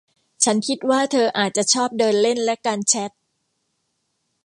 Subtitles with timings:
[0.43, 3.11] ฉันคิดว่าเธออาจจะชอบเดินเล่นและการแชท